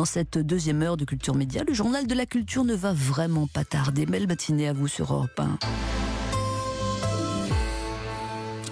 Dans 0.00 0.06
cette 0.06 0.38
deuxième 0.38 0.80
heure 0.80 0.96
de 0.96 1.04
Culture 1.04 1.34
Média, 1.34 1.62
le 1.62 1.74
journal 1.74 2.06
de 2.06 2.14
la 2.14 2.24
culture 2.24 2.64
ne 2.64 2.74
va 2.74 2.94
vraiment 2.94 3.46
pas 3.46 3.64
tarder. 3.64 4.06
Belle 4.06 4.26
matinée 4.26 4.66
à 4.66 4.72
vous 4.72 4.88
sur 4.88 5.12
Europe 5.12 5.38
1. 5.38 5.58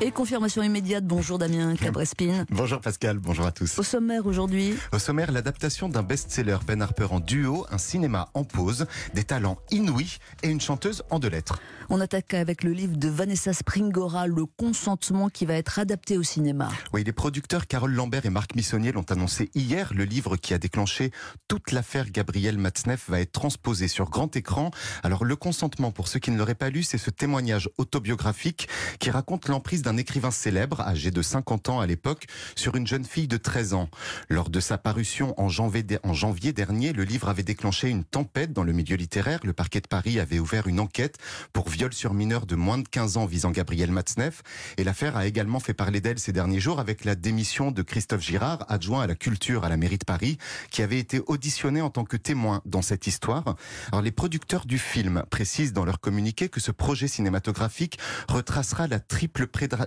Et 0.00 0.12
confirmation 0.12 0.62
immédiate, 0.62 1.04
bonjour 1.04 1.38
Damien 1.38 1.74
Cabrespine. 1.74 2.46
Bonjour 2.50 2.80
Pascal, 2.80 3.19
bonjour 3.19 3.46
à 3.46 3.50
tous. 3.50 3.80
Au 3.80 3.82
sommaire 3.82 4.26
aujourd'hui 4.26 4.76
Au 4.92 5.01
sommaire, 5.01 5.32
l'adaptation 5.32 5.88
d'un 5.88 6.04
best-seller 6.04 6.58
Ben 6.64 6.81
Harper 6.81 7.08
en 7.10 7.19
duo, 7.19 7.67
un 7.72 7.78
cinéma 7.78 8.28
en 8.35 8.45
pause, 8.45 8.87
des 9.14 9.24
talents 9.24 9.58
inouïs 9.72 10.19
et 10.45 10.50
une 10.50 10.60
chanteuse 10.60 11.03
en 11.10 11.19
deux 11.19 11.28
lettres. 11.28 11.58
On 11.90 12.00
attaque 12.00 12.35
avec 12.35 12.63
le 12.63 12.71
livre 12.71 12.96
de 12.96 13.08
Vanessa 13.08 13.53
Springora, 13.53 14.28
Le 14.28 14.46
consentement, 14.46 15.31
qui 15.31 15.46
va 15.46 15.54
être 15.54 15.81
adapté 15.81 16.16
au 16.16 16.23
cinéma. 16.23 16.69
Oui, 16.92 17.02
les 17.02 17.12
producteurs 17.12 17.66
Carole 17.66 17.92
Lambert 17.92 18.24
et 18.24 18.30
Marc 18.30 18.55
Missonnier 18.55 18.92
l'ont 18.92 19.10
annoncé 19.10 19.51
hier. 19.56 19.92
Le 19.95 20.05
livre 20.05 20.37
qui 20.37 20.55
a 20.55 20.59
déclenché 20.59 21.10
toute 21.48 21.73
l'affaire 21.73 22.10
Gabriel 22.12 22.56
Matzneff 22.56 23.09
va 23.10 23.20
être 23.20 23.32
transposé 23.32 23.88
sur 23.88 24.10
grand 24.10 24.37
écran. 24.37 24.70
Alors, 25.02 25.24
Le 25.24 25.34
consentement, 25.34 25.90
pour 25.90 26.06
ceux 26.06 26.20
qui 26.20 26.30
ne 26.30 26.38
l'auraient 26.38 26.54
pas 26.54 26.70
lu, 26.70 26.84
c'est 26.84 26.98
ce 26.98 27.10
témoignage 27.10 27.68
autobiographique 27.78 28.68
qui 29.01 29.10
raconte 29.10 29.48
l'emprise 29.48 29.82
d'un 29.88 29.97
écrivain 29.97 30.30
célèbre, 30.30 30.83
âgé 30.83 31.10
de 31.10 31.23
50 31.23 31.70
ans 31.70 31.80
à 31.80 31.87
l'époque, 31.87 32.27
sur 32.56 32.74
une 32.77 32.87
jeune 32.87 33.06
fille 33.06 33.27
de 33.27 33.38
13 33.38 33.73
ans. 33.73 33.88
Lors 34.29 34.51
de 34.51 34.60
sa 34.60 34.77
parution 34.77 35.33
en 35.41 35.48
janvier, 35.48 36.52
dernier, 36.52 36.92
le 36.92 37.05
livre 37.05 37.30
avait 37.30 37.42
déclenché 37.42 37.88
une 37.88 38.05
tempête 38.05 38.52
dans 38.52 38.65
le 38.65 38.73
milieu 38.73 38.96
littéraire. 38.96 39.41
Le 39.45 39.55
parquet 39.55 39.80
de 39.80 39.87
Paris 39.87 40.20
avait 40.20 40.41
ouvert 40.41 40.66
une 40.66 40.79
enquête 40.79 41.16
pour 41.55 41.70
viol 41.70 41.95
sur 41.95 42.12
mineur 42.12 42.45
de 42.45 42.55
moins 42.55 42.77
de 42.77 42.87
15 42.87 43.16
ans 43.16 43.24
visant 43.24 43.51
Gabriel 43.51 43.91
Matzneff. 43.91 44.43
Et 44.77 44.84
l'affaire 44.84 45.16
a 45.16 45.27
également 45.27 45.59
fait 45.59 45.73
parler 45.73 46.02
d'elle 46.02 46.18
ces 46.18 46.32
derniers 46.32 46.60
jours 46.60 46.80
avec 46.80 47.07
la 47.07 47.15
démission 47.15 47.70
de 47.70 47.80
Christophe 47.80 48.20
Girard, 48.20 48.66
adjoint 48.68 49.05
à 49.05 49.07
la 49.07 49.15
culture 49.15 49.65
à 49.65 49.70
la 49.70 49.79
mairie 49.79 49.96
de 49.96 50.05
Paris, 50.05 50.37
qui 50.70 50.82
avait 50.82 50.98
été 50.98 51.23
auditionné 51.29 51.80
en 51.80 51.88
tant 51.88 52.05
que 52.05 52.18
témoin 52.18 52.60
dans 52.66 52.82
cette 52.82 53.07
histoire. 53.07 53.57
Alors 53.91 54.02
les 54.02 54.12
producteurs 54.12 54.66
du 54.66 54.79
film 54.79 55.23
précisent 55.30 55.73
dans 55.73 55.87
leur 55.87 55.99
communiqué 55.99 56.51
que 56.51 56.60
ce 56.60 56.73
projet 56.73 57.09
cinématographique 57.09 57.99
retracera 58.29 58.87
la 58.87 59.01
triple 59.01 59.46
prédation 59.46 59.77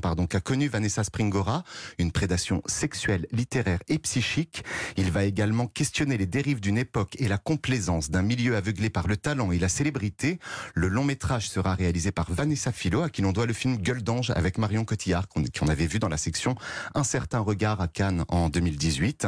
pardon, 0.00 0.26
qu'a 0.26 0.40
connue 0.40 0.68
Vanessa 0.68 1.04
Springora, 1.04 1.62
une 1.98 2.10
prédation 2.10 2.62
sexuelle, 2.66 3.26
littéraire 3.32 3.80
et 3.88 3.98
psychique. 3.98 4.64
Il 4.96 5.10
va 5.10 5.24
également 5.24 5.66
questionner 5.66 6.16
les 6.16 6.26
dérives 6.26 6.60
d'une 6.60 6.78
époque 6.78 7.16
et 7.18 7.28
la 7.28 7.38
complaisance 7.38 8.10
d'un 8.10 8.22
milieu 8.22 8.56
aveuglé 8.56 8.88
par 8.88 9.06
le 9.06 9.16
talent 9.16 9.52
et 9.52 9.58
la 9.58 9.68
célébrité. 9.68 10.38
Le 10.74 10.88
long 10.88 11.04
métrage 11.04 11.50
sera 11.50 11.74
réalisé 11.74 12.12
par 12.12 12.32
Vanessa 12.32 12.72
Philo, 12.72 13.02
à 13.02 13.10
qui 13.10 13.20
l'on 13.20 13.32
doit 13.32 13.46
le 13.46 13.52
film 13.52 13.76
Gueule 13.76 14.02
d'ange 14.02 14.30
avec 14.30 14.56
Marion 14.58 14.84
Cotillard, 14.84 15.28
qu'on 15.28 15.68
avait 15.68 15.86
vu 15.86 15.98
dans 15.98 16.08
la 16.08 16.16
section 16.16 16.54
Un 16.94 17.04
certain 17.04 17.40
regard 17.40 17.80
à 17.80 17.88
Cannes 17.88 18.24
en 18.28 18.48
2018. 18.48 19.26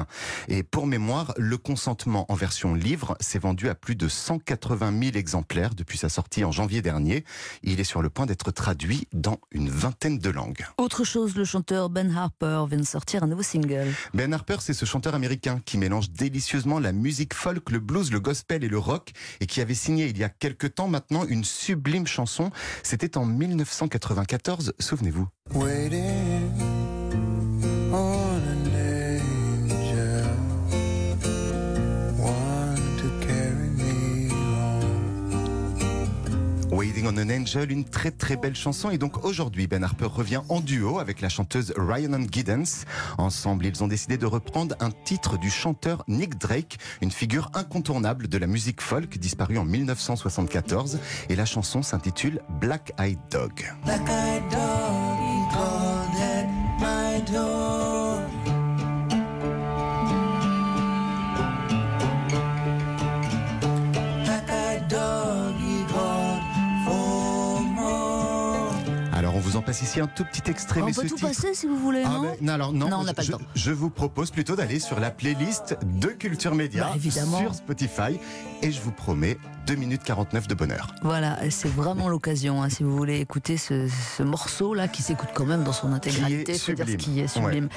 Et 0.48 0.62
pour 0.62 0.86
mémoire, 0.86 1.34
le 1.36 1.58
consentement 1.58 2.24
en 2.30 2.34
version 2.34 2.74
livre 2.74 3.16
s'est 3.20 3.38
vendu 3.38 3.68
à 3.68 3.74
plus 3.74 3.94
de 3.94 4.08
180 4.08 4.98
000 4.98 5.16
exemplaires 5.16 5.74
depuis 5.74 5.98
sa 5.98 6.08
sortie 6.08 6.44
en 6.44 6.52
janvier 6.52 6.82
dernier. 6.82 7.24
Il 7.62 7.80
est 7.80 7.84
sur 7.84 8.00
le 8.00 8.10
point 8.10 8.26
d'être 8.26 8.50
traduit 8.50 9.06
dans 9.12 9.38
une 9.50 9.68
vingtaine 9.74 10.18
de 10.18 10.30
langues. 10.30 10.64
Autre 10.78 11.04
chose, 11.04 11.36
le 11.36 11.44
chanteur 11.44 11.90
Ben 11.90 12.14
Harper 12.16 12.64
vient 12.68 12.78
de 12.78 12.86
sortir 12.86 13.22
un 13.22 13.26
nouveau 13.26 13.42
single. 13.42 13.88
Ben 14.14 14.32
Harper, 14.32 14.56
c'est 14.60 14.72
ce 14.72 14.84
chanteur 14.84 15.14
américain 15.14 15.60
qui 15.64 15.78
mélange 15.78 16.10
délicieusement 16.10 16.78
la 16.78 16.92
musique 16.92 17.34
folk, 17.34 17.70
le 17.70 17.80
blues, 17.80 18.12
le 18.12 18.20
gospel 18.20 18.64
et 18.64 18.68
le 18.68 18.78
rock 18.78 19.12
et 19.40 19.46
qui 19.46 19.60
avait 19.60 19.74
signé 19.74 20.06
il 20.06 20.18
y 20.18 20.24
a 20.24 20.28
quelques 20.28 20.74
temps 20.74 20.88
maintenant 20.88 21.24
une 21.26 21.44
sublime 21.44 22.06
chanson. 22.06 22.50
C'était 22.82 23.18
en 23.18 23.24
1994, 23.26 24.74
souvenez-vous. 24.78 25.28
Waiting 25.54 26.73
on 37.06 37.16
an 37.18 37.30
Angel, 37.30 37.70
une 37.70 37.84
très 37.84 38.10
très 38.10 38.36
belle 38.36 38.56
chanson. 38.56 38.90
Et 38.90 38.98
donc 38.98 39.24
aujourd'hui, 39.24 39.66
Ben 39.66 39.84
Harper 39.84 40.06
revient 40.06 40.40
en 40.48 40.60
duo 40.60 40.98
avec 40.98 41.20
la 41.20 41.28
chanteuse 41.28 41.72
Ryan 41.76 42.18
Giddens. 42.30 42.84
Ensemble, 43.18 43.66
ils 43.66 43.84
ont 43.84 43.88
décidé 43.88 44.16
de 44.16 44.26
reprendre 44.26 44.74
un 44.80 44.90
titre 44.90 45.38
du 45.38 45.50
chanteur 45.50 46.04
Nick 46.08 46.38
Drake, 46.38 46.78
une 47.00 47.10
figure 47.10 47.50
incontournable 47.54 48.28
de 48.28 48.38
la 48.38 48.46
musique 48.46 48.80
folk 48.80 49.18
disparue 49.18 49.58
en 49.58 49.64
1974. 49.64 50.98
Et 51.28 51.36
la 51.36 51.44
chanson 51.44 51.82
s'intitule 51.82 52.40
Black 52.60 52.92
Eyed 52.98 53.18
Dog. 53.30 53.52
Black 53.84 54.08
Eyed 54.08 54.42
Dog, 54.50 54.94
vous 57.34 57.36
en 57.38 57.83
passe 69.64 69.82
ici 69.82 70.00
un 70.00 70.06
tout 70.06 70.24
petit 70.24 70.50
extrait. 70.50 70.82
On 70.82 70.92
peut 70.92 71.08
tout 71.08 71.16
passer 71.16 71.54
si 71.54 71.66
vous 71.66 71.76
voulez. 71.76 72.02
Ah, 72.04 72.20
non, 72.40 72.52
alors 72.52 72.72
non, 72.72 72.88
on 72.92 73.04
n'a 73.04 73.14
pas 73.14 73.22
je, 73.22 73.32
le 73.32 73.38
temps. 73.38 73.44
Je 73.54 73.72
vous 73.72 73.90
propose 73.90 74.30
plutôt 74.30 74.56
d'aller 74.56 74.78
sur 74.78 75.00
la 75.00 75.10
playlist 75.10 75.76
de 75.82 76.08
Culture 76.08 76.54
Média 76.54 76.92
bah, 76.94 77.38
sur 77.38 77.54
Spotify 77.54 78.18
et 78.62 78.70
je 78.70 78.80
vous 78.80 78.92
promets 78.92 79.38
2 79.66 79.74
minutes 79.76 80.02
49 80.04 80.46
de 80.46 80.54
bonheur. 80.54 80.94
Voilà, 81.02 81.38
c'est 81.50 81.68
vraiment 81.68 82.08
l'occasion 82.08 82.62
hein, 82.62 82.68
si 82.68 82.82
vous 82.82 82.94
voulez 82.94 83.20
écouter 83.20 83.56
ce, 83.56 84.22
morceau 84.22 84.74
là 84.74 84.88
qui 84.88 85.02
s'écoute 85.02 85.30
quand 85.34 85.46
même 85.46 85.64
dans 85.64 85.72
son 85.72 85.92
intégralité, 85.92 86.44
qui 86.44 86.50
est 86.52 86.58
sublime. 86.58 86.96
qui 86.96 87.20
est 87.20 87.28
sublime. 87.28 87.68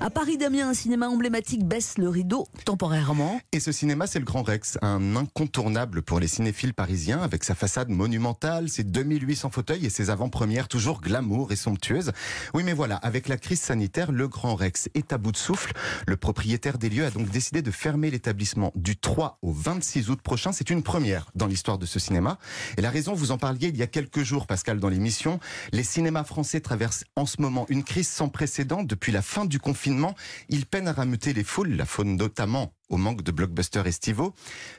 À 0.00 0.10
Paris, 0.10 0.38
Damien, 0.38 0.68
un 0.68 0.74
cinéma 0.74 1.08
emblématique 1.08 1.64
baisse 1.64 1.98
le 1.98 2.08
rideau 2.08 2.46
temporairement. 2.64 3.40
Et 3.52 3.60
ce 3.60 3.72
cinéma, 3.72 4.06
c'est 4.06 4.20
le 4.20 4.24
Grand 4.24 4.42
Rex, 4.42 4.78
un 4.82 5.16
incontournable 5.16 6.02
pour 6.02 6.20
les 6.20 6.28
cinéphiles 6.28 6.74
parisiens 6.74 7.20
avec 7.20 7.42
sa 7.42 7.54
façade 7.54 7.88
monumentale, 7.88 8.68
ses 8.68 8.84
2800 8.84 9.50
fauteuils 9.50 9.86
et 9.86 9.90
ses 9.90 10.10
avant-premières 10.10 10.68
toujours 10.68 11.00
glamour 11.00 11.24
et 11.50 11.56
somptueuse. 11.56 12.12
Oui, 12.54 12.62
mais 12.64 12.72
voilà, 12.72 12.96
avec 12.96 13.28
la 13.28 13.36
crise 13.36 13.60
sanitaire, 13.60 14.12
le 14.12 14.28
Grand 14.28 14.54
Rex 14.54 14.88
est 14.94 15.12
à 15.12 15.18
bout 15.18 15.32
de 15.32 15.36
souffle. 15.36 15.72
Le 16.06 16.16
propriétaire 16.16 16.78
des 16.78 16.88
lieux 16.88 17.04
a 17.04 17.10
donc 17.10 17.28
décidé 17.28 17.62
de 17.62 17.70
fermer 17.70 18.10
l'établissement 18.10 18.72
du 18.74 18.96
3 18.96 19.38
au 19.42 19.52
26 19.52 20.10
août 20.10 20.20
prochain. 20.22 20.52
C'est 20.52 20.70
une 20.70 20.82
première 20.82 21.26
dans 21.34 21.46
l'histoire 21.46 21.78
de 21.78 21.86
ce 21.86 21.98
cinéma. 21.98 22.38
Et 22.76 22.82
la 22.82 22.90
raison, 22.90 23.14
vous 23.14 23.32
en 23.32 23.38
parliez 23.38 23.68
il 23.68 23.76
y 23.76 23.82
a 23.82 23.86
quelques 23.86 24.22
jours, 24.22 24.46
Pascal, 24.46 24.78
dans 24.78 24.88
l'émission. 24.88 25.40
Les 25.72 25.82
cinémas 25.82 26.24
français 26.24 26.60
traversent 26.60 27.04
en 27.16 27.26
ce 27.26 27.40
moment 27.40 27.66
une 27.68 27.82
crise 27.82 28.08
sans 28.08 28.28
précédent. 28.28 28.82
Depuis 28.82 29.12
la 29.12 29.22
fin 29.22 29.44
du 29.44 29.58
confinement, 29.58 30.14
ils 30.48 30.66
peinent 30.66 30.88
à 30.88 30.92
rameuter 30.92 31.32
les 31.32 31.44
foules, 31.44 31.70
la 31.70 31.86
faune 31.86 32.16
notamment 32.16 32.72
au 32.88 32.96
manque 32.96 33.22
de 33.22 33.32
blockbusters 33.32 33.86
estivaux. 33.86 34.34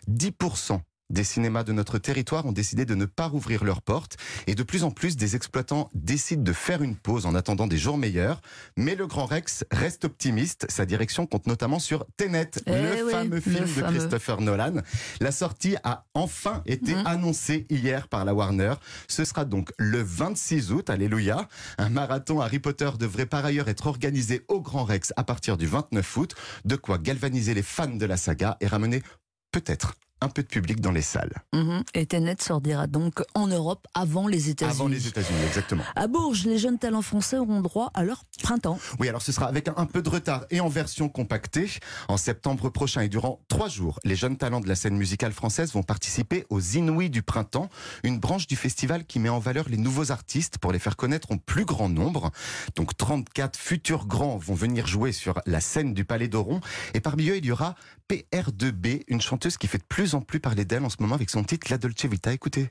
10% 0.09 0.79
des 1.09 1.23
cinémas 1.23 1.63
de 1.63 1.71
notre 1.71 1.97
territoire 1.97 2.45
ont 2.45 2.51
décidé 2.51 2.85
de 2.85 2.95
ne 2.95 3.05
pas 3.05 3.27
rouvrir 3.27 3.63
leurs 3.63 3.81
portes 3.81 4.17
et 4.47 4.55
de 4.55 4.63
plus 4.63 4.83
en 4.83 4.91
plus 4.91 5.15
des 5.15 5.35
exploitants 5.35 5.89
décident 5.93 6.43
de 6.43 6.53
faire 6.53 6.81
une 6.81 6.95
pause 6.95 7.25
en 7.25 7.35
attendant 7.35 7.67
des 7.67 7.77
jours 7.77 7.97
meilleurs. 7.97 8.41
Mais 8.77 8.95
le 8.95 9.07
Grand 9.07 9.25
Rex 9.25 9.65
reste 9.71 10.05
optimiste. 10.05 10.65
Sa 10.69 10.85
direction 10.85 11.25
compte 11.27 11.47
notamment 11.47 11.79
sur 11.79 12.05
Tenet, 12.17 12.51
eh 12.65 12.71
le 12.71 13.09
fameux 13.09 13.39
film 13.39 13.65
de 13.65 13.81
Christopher 13.81 14.41
Nolan. 14.41 14.81
La 15.19 15.31
sortie 15.31 15.75
a 15.83 16.05
enfin 16.13 16.63
été 16.65 16.95
mhm. 16.95 17.07
annoncée 17.07 17.65
hier 17.69 18.07
par 18.07 18.25
la 18.25 18.33
Warner. 18.33 18.73
Ce 19.07 19.25
sera 19.25 19.45
donc 19.45 19.71
le 19.77 20.01
26 20.01 20.71
août, 20.71 20.89
alléluia. 20.89 21.47
Un 21.77 21.89
marathon 21.89 22.41
Harry 22.41 22.59
Potter 22.59 22.89
devrait 22.99 23.25
par 23.25 23.45
ailleurs 23.45 23.69
être 23.69 23.87
organisé 23.87 24.43
au 24.47 24.61
Grand 24.61 24.83
Rex 24.83 25.13
à 25.15 25.23
partir 25.23 25.57
du 25.57 25.67
29 25.67 26.17
août. 26.17 26.35
De 26.65 26.75
quoi 26.75 26.97
galvaniser 26.97 27.53
les 27.53 27.63
fans 27.63 27.87
de 27.87 28.05
la 28.05 28.17
saga 28.17 28.57
et 28.59 28.67
ramener 28.67 29.03
peut-être 29.51 29.93
un 30.21 30.29
peu 30.29 30.41
de 30.43 30.47
public 30.47 30.81
dans 30.81 30.91
les 30.91 31.01
salles. 31.01 31.33
Mhm. 31.53 31.83
Et 31.93 32.05
Tenet 32.05 32.37
sortira 32.39 32.87
donc 32.87 33.21
en 33.33 33.47
Europe 33.47 33.85
avant 33.93 34.27
les 34.27 34.49
États-Unis. 34.49 34.75
Avant 34.75 34.87
les 34.87 35.07
États-Unis, 35.07 35.39
exactement. 35.45 35.83
À 35.95 36.07
Bourges, 36.07 36.45
les 36.45 36.57
jeunes 36.57 36.79
talents 36.79 37.01
français 37.01 37.37
auront 37.37 37.61
droit 37.61 37.91
à 37.93 38.03
leur 38.03 38.23
printemps. 38.41 38.79
Oui, 38.99 39.09
alors 39.09 39.21
ce 39.21 39.31
sera 39.31 39.47
avec 39.47 39.67
un 39.75 39.85
peu 39.85 40.01
de 40.01 40.09
retard 40.09 40.45
et 40.49 40.61
en 40.61 40.69
version 40.69 41.09
compactée. 41.09 41.69
En 42.07 42.17
septembre 42.17 42.69
prochain 42.69 43.01
et 43.01 43.09
durant 43.09 43.41
trois 43.47 43.67
jours, 43.67 43.99
les 44.03 44.15
jeunes 44.15 44.37
talents 44.37 44.61
de 44.61 44.67
la 44.67 44.75
scène 44.75 44.95
musicale 44.95 45.33
française 45.33 45.73
vont 45.73 45.83
participer 45.83 46.45
aux 46.49 46.61
Inouïs 46.61 47.09
du 47.09 47.21
printemps, 47.21 47.69
une 48.03 48.19
branche 48.19 48.47
du 48.47 48.55
festival 48.55 49.05
qui 49.05 49.19
met 49.19 49.29
en 49.29 49.39
valeur 49.39 49.69
les 49.69 49.77
nouveaux 49.77 50.11
artistes 50.11 50.57
pour 50.57 50.71
les 50.71 50.79
faire 50.79 50.95
connaître 50.95 51.31
en 51.31 51.37
plus 51.37 51.65
grand 51.65 51.89
nombre. 51.89 52.31
Donc 52.75 52.95
34 52.95 53.57
futurs 53.57 54.07
grands 54.07 54.37
vont 54.37 54.55
venir 54.55 54.87
jouer 54.87 55.11
sur 55.11 55.41
la 55.45 55.59
scène 55.59 55.93
du 55.93 56.05
Palais 56.05 56.27
d'Oron. 56.27 56.61
Et 56.93 56.99
parmi 56.99 57.29
eux, 57.29 57.37
il 57.37 57.45
y 57.45 57.51
aura 57.51 57.75
PR2B, 58.09 59.03
une 59.07 59.21
chanteuse 59.21 59.57
qui 59.57 59.67
fait 59.67 59.79
de 59.79 59.83
plus 59.83 60.13
en 60.13 60.21
plus 60.21 60.39
parler 60.39 60.65
d'elle 60.65 60.83
en 60.83 60.89
ce 60.89 60.97
moment 60.99 61.15
avec 61.15 61.29
son 61.29 61.43
titre 61.43 61.67
La 61.71 61.77
Dolce 61.77 62.05
Vita. 62.05 62.33
Écoutez. 62.33 62.69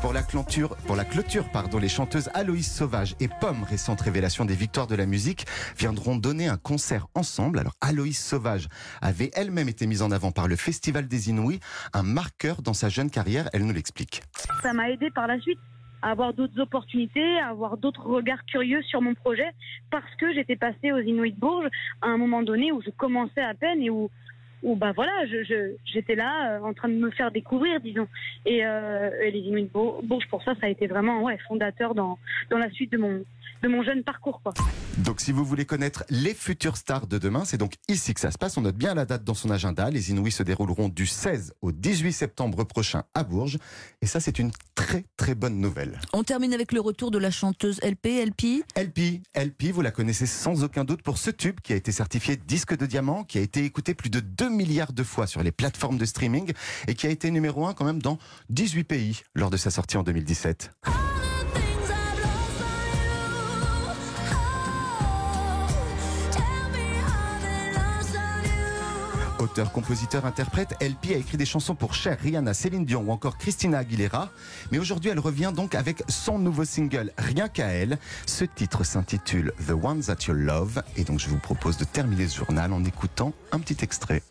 Pour 0.00 0.12
la 0.12 0.22
clôture, 0.22 0.76
pour 0.86 0.96
la 0.96 1.04
clôture 1.04 1.48
pardon, 1.50 1.78
les 1.78 1.88
chanteuses 1.88 2.28
Aloïs 2.34 2.70
Sauvage 2.70 3.14
et 3.20 3.28
Pomme, 3.28 3.64
récente 3.64 4.00
révélation 4.00 4.44
des 4.44 4.54
victoires 4.54 4.86
de 4.86 4.94
la 4.94 5.06
musique, 5.06 5.46
viendront 5.78 6.16
donner 6.16 6.48
un 6.48 6.56
concert 6.56 7.06
ensemble. 7.14 7.58
Alors 7.58 7.74
Aloïs 7.80 8.18
Sauvage 8.18 8.68
avait 9.00 9.30
elle-même 9.34 9.68
été 9.68 9.86
mise 9.86 10.02
en 10.02 10.10
avant 10.10 10.32
par 10.32 10.48
le 10.48 10.56
Festival 10.56 11.08
des 11.08 11.30
Inouïs, 11.30 11.60
un 11.92 12.02
marqueur 12.02 12.62
dans 12.62 12.74
sa 12.74 12.88
jeune 12.88 13.10
carrière, 13.10 13.48
elle 13.52 13.64
nous 13.64 13.72
l'explique. 13.72 14.22
Ça 14.62 14.72
m'a 14.72 14.90
aidé 14.90 15.10
par 15.10 15.26
la 15.26 15.40
suite 15.40 15.58
à 16.02 16.10
avoir 16.10 16.34
d'autres 16.34 16.60
opportunités, 16.60 17.38
à 17.38 17.48
avoir 17.48 17.76
d'autres 17.76 18.06
regards 18.06 18.44
curieux 18.46 18.82
sur 18.82 19.00
mon 19.00 19.14
projet, 19.14 19.50
parce 19.90 20.14
que 20.20 20.32
j'étais 20.34 20.56
passée 20.56 20.92
aux 20.92 20.98
Inuits 20.98 21.32
de 21.32 21.40
Bourges 21.40 21.68
à 22.02 22.08
un 22.08 22.18
moment 22.18 22.42
donné 22.42 22.70
où 22.70 22.82
je 22.82 22.90
commençais 22.90 23.42
à 23.42 23.54
peine 23.54 23.80
et 23.80 23.90
où 23.90 24.10
où 24.62 24.74
bah 24.76 24.92
voilà, 24.94 25.12
je, 25.26 25.74
j'étais 25.84 26.14
là 26.14 26.56
euh, 26.56 26.60
en 26.60 26.72
train 26.72 26.88
de 26.88 26.94
me 26.94 27.10
faire 27.10 27.30
découvrir, 27.30 27.80
disons. 27.80 28.08
Et, 28.44 28.64
euh, 28.64 29.10
les 29.30 29.40
Inuits 29.40 29.70
Bourges, 29.72 30.26
pour 30.28 30.42
ça, 30.42 30.54
ça 30.60 30.66
a 30.66 30.68
été 30.68 30.86
vraiment 30.86 31.22
ouais, 31.22 31.38
fondateur 31.48 31.94
dans, 31.94 32.18
dans 32.50 32.58
la 32.58 32.70
suite 32.70 32.92
de 32.92 32.98
mon, 32.98 33.24
de 33.62 33.68
mon 33.68 33.82
jeune 33.82 34.02
parcours. 34.02 34.40
Quoi. 34.42 34.54
Donc 34.98 35.20
si 35.20 35.32
vous 35.32 35.44
voulez 35.44 35.64
connaître 35.64 36.04
les 36.10 36.34
futures 36.34 36.76
stars 36.76 37.06
de 37.06 37.18
demain, 37.18 37.44
c'est 37.44 37.58
donc 37.58 37.74
ici 37.88 38.14
que 38.14 38.20
ça 38.20 38.30
se 38.30 38.38
passe. 38.38 38.56
On 38.56 38.62
note 38.62 38.76
bien 38.76 38.94
la 38.94 39.04
date 39.04 39.24
dans 39.24 39.34
son 39.34 39.50
agenda. 39.50 39.90
Les 39.90 40.10
Inouïs 40.10 40.32
se 40.32 40.42
dérouleront 40.42 40.88
du 40.88 41.06
16 41.06 41.54
au 41.62 41.72
18 41.72 42.12
septembre 42.12 42.64
prochain 42.64 43.04
à 43.14 43.24
Bourges. 43.24 43.58
Et 44.02 44.06
ça, 44.06 44.20
c'est 44.20 44.38
une 44.38 44.50
très 44.74 45.04
très 45.16 45.34
bonne 45.34 45.60
nouvelle. 45.60 46.00
On 46.12 46.22
termine 46.22 46.54
avec 46.54 46.72
le 46.72 46.80
retour 46.80 47.10
de 47.10 47.18
la 47.18 47.30
chanteuse 47.30 47.80
LP, 47.82 48.24
LP 48.26 48.46
LP, 48.76 49.22
LP, 49.34 49.72
vous 49.72 49.82
la 49.82 49.90
connaissez 49.90 50.26
sans 50.26 50.64
aucun 50.64 50.84
doute 50.84 51.02
pour 51.02 51.18
ce 51.18 51.30
tube 51.30 51.60
qui 51.60 51.72
a 51.72 51.76
été 51.76 51.92
certifié 51.92 52.36
disque 52.36 52.76
de 52.76 52.86
diamant, 52.86 53.24
qui 53.24 53.38
a 53.38 53.40
été 53.40 53.64
écouté 53.64 53.94
plus 53.94 54.10
de 54.10 54.20
2 54.20 54.50
milliards 54.50 54.92
de 54.92 55.02
fois 55.02 55.26
sur 55.26 55.42
les 55.42 55.52
plateformes 55.52 55.98
de 55.98 56.04
streaming 56.04 56.52
et 56.88 56.94
qui 56.94 57.06
a 57.06 57.10
été 57.10 57.30
numéro 57.30 57.66
1 57.66 57.74
quand 57.74 57.84
même 57.84 58.02
dans 58.02 58.18
18 58.50 58.84
pays 58.84 59.22
lors 59.34 59.50
de 59.50 59.56
sa 59.56 59.70
sortie 59.70 59.96
en 59.96 60.02
2017. 60.02 60.72
Compositeur, 69.64 70.26
interprète, 70.26 70.74
LP 70.82 71.14
a 71.14 71.16
écrit 71.16 71.38
des 71.38 71.46
chansons 71.46 71.74
pour 71.74 71.94
Cher, 71.94 72.18
Rihanna, 72.20 72.52
Céline 72.52 72.84
Dion 72.84 73.04
ou 73.06 73.10
encore 73.10 73.38
Christina 73.38 73.78
Aguilera. 73.78 74.28
Mais 74.70 74.78
aujourd'hui, 74.78 75.10
elle 75.10 75.18
revient 75.18 75.52
donc 75.54 75.74
avec 75.74 76.02
son 76.08 76.38
nouveau 76.38 76.64
single, 76.64 77.12
Rien 77.16 77.48
qu'à 77.48 77.68
elle. 77.68 77.98
Ce 78.26 78.44
titre 78.44 78.84
s'intitule 78.84 79.52
The 79.66 79.70
One 79.70 80.00
That 80.00 80.26
You 80.28 80.34
Love. 80.34 80.82
Et 80.96 81.04
donc, 81.04 81.20
je 81.20 81.28
vous 81.28 81.38
propose 81.38 81.78
de 81.78 81.84
terminer 81.84 82.28
ce 82.28 82.38
journal 82.38 82.72
en 82.72 82.84
écoutant 82.84 83.32
un 83.52 83.58
petit 83.58 83.82
extrait. 83.82 84.22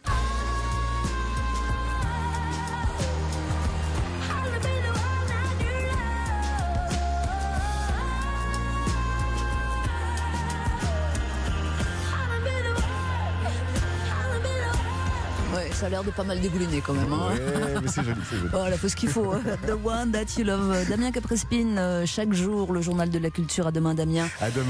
Ouais, 15.56 15.70
ça 15.72 15.86
a 15.86 15.90
l'air 15.90 16.04
de 16.04 16.12
pas 16.12 16.24
mal 16.24 16.40
dégouliner 16.42 16.82
quand 16.82 16.94
même. 16.94 17.12
Hein. 17.14 17.30
Ouais, 17.30 17.82
mais 17.82 17.88
c'est 17.88 18.04
joli, 18.04 18.20
c'est 18.30 18.38
joli. 18.38 18.50
Voilà, 18.52 18.78
faut 18.78 18.90
ce 18.90 18.96
qu'il 18.96 19.10
faut. 19.10 19.34
The 19.68 19.72
one 19.84 20.12
that 20.12 20.26
you 20.38 20.44
love. 20.44 20.76
Damien 20.90 21.12
Caprespine, 21.12 21.78
euh, 21.78 22.06
chaque 22.06 22.34
jour, 22.34 22.74
le 22.74 22.82
journal 22.82 23.10
de 23.10 23.20
la 23.20 23.30
culture. 23.30 23.68
À 23.68 23.72
demain, 23.72 23.94
Damien. 23.94 24.28
À 24.42 24.52
demain. 24.52 24.66